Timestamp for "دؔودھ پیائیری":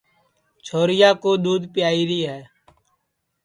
1.43-2.19